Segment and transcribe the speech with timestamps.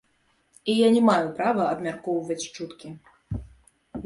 [0.71, 2.87] І я не маю права абмяркоўваць чуткі.